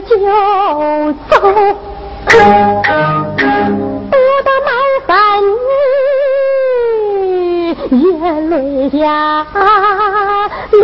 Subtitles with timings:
[0.00, 0.08] 就
[1.30, 1.40] 走，
[2.26, 2.32] 不
[4.44, 4.68] 得满
[5.06, 5.08] 三
[7.90, 8.54] 女眼泪
[8.98, 9.04] 呀
[10.72, 10.78] 流。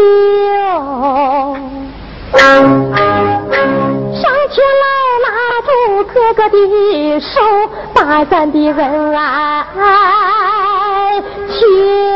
[4.15, 4.85] 上前来
[5.25, 5.27] 拉
[5.67, 5.69] 住
[6.05, 6.57] 哥哥的
[7.21, 7.31] 手，
[7.93, 9.17] 把咱的恩爱
[11.49, 12.12] 情。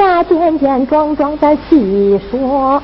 [0.00, 2.82] 下下健健壮壮的细说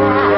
[0.00, 0.29] Yeah.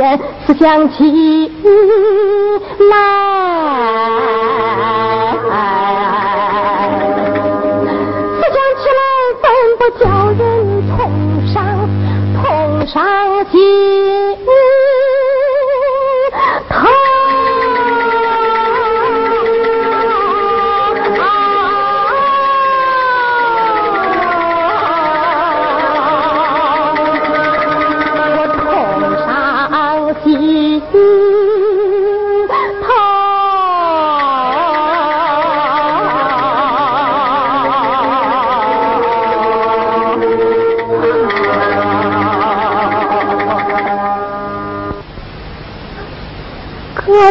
[0.00, 0.54] 错。
[0.58, 1.49] 想起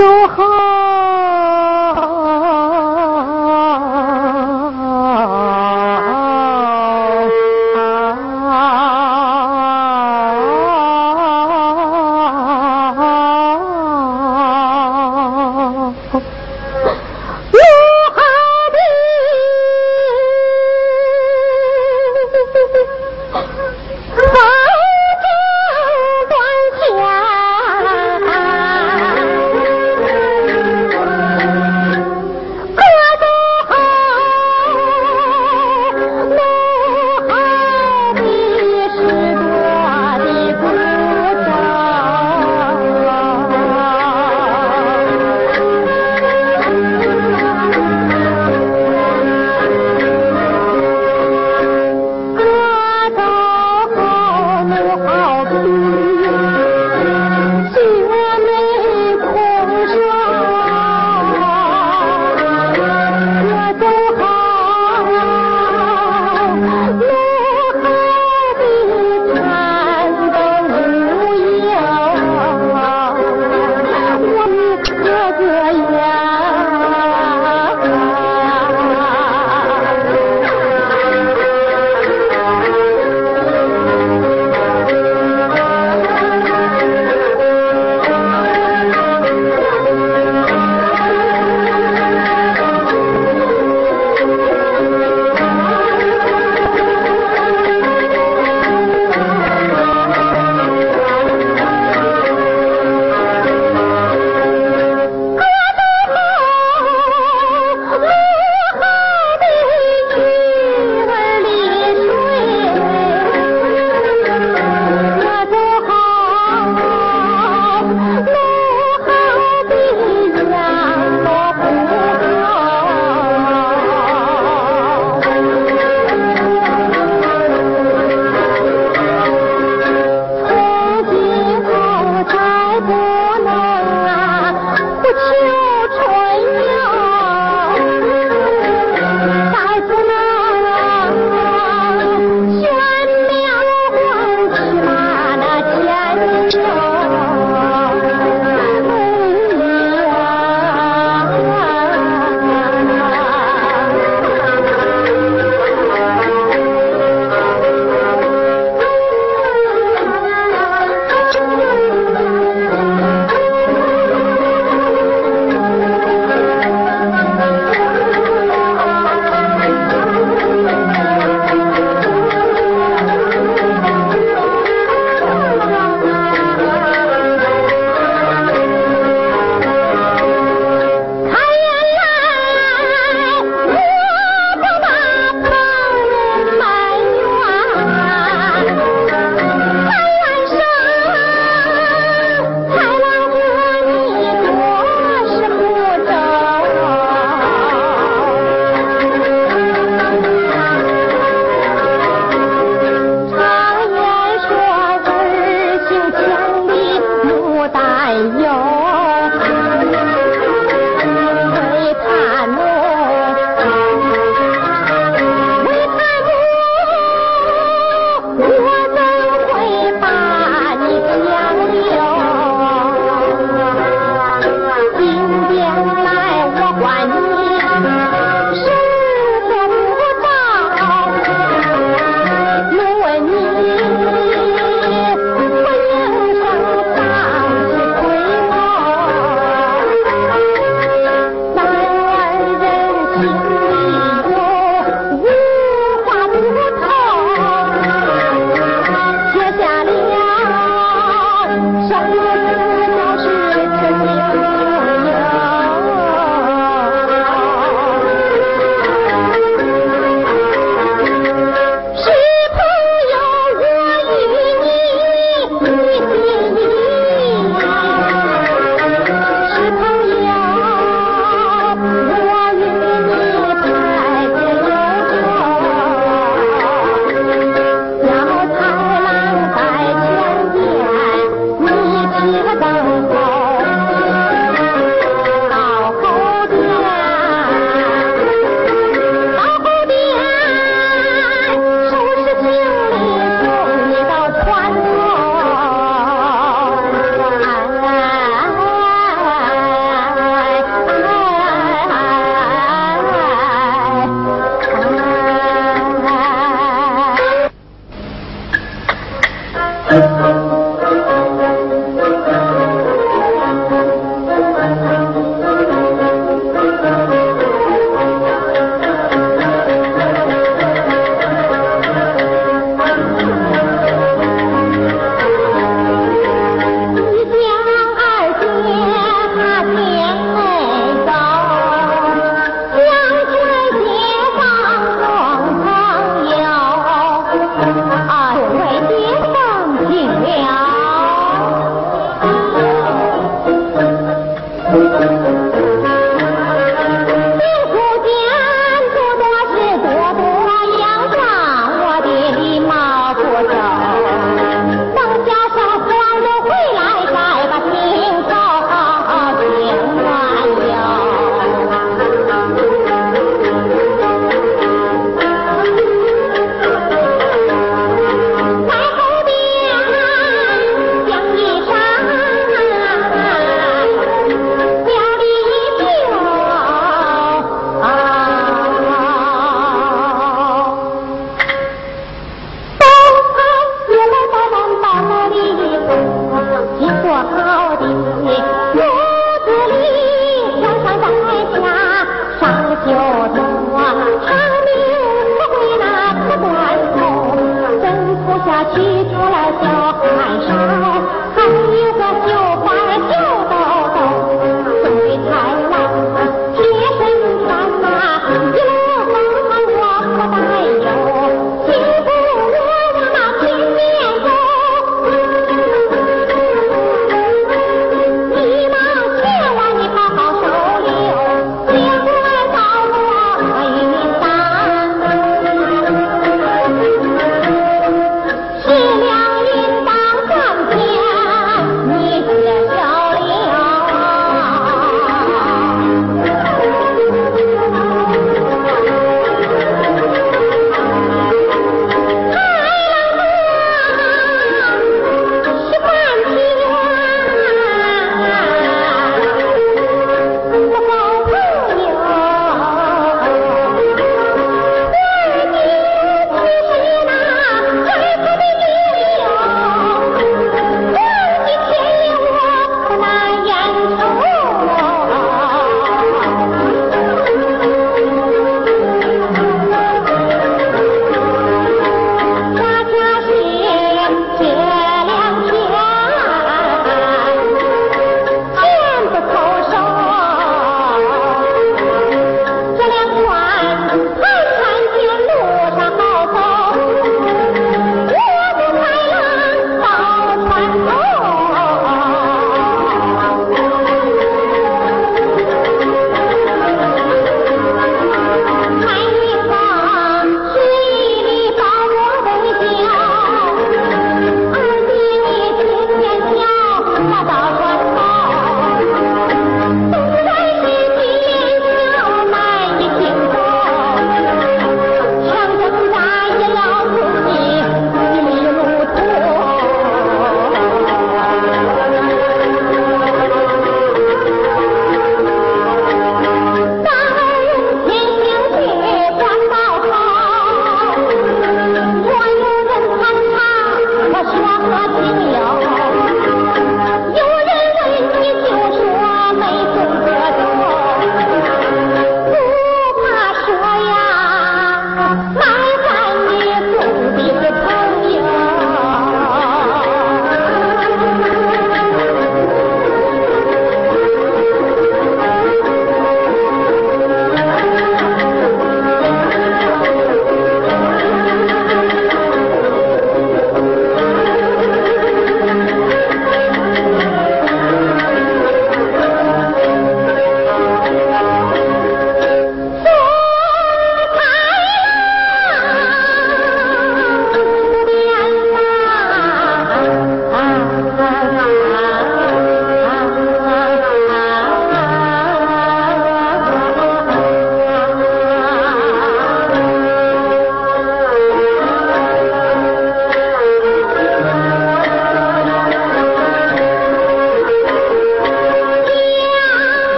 [0.00, 0.49] 祝贺！